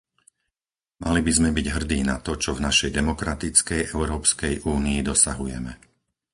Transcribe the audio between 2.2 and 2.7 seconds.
to, čo v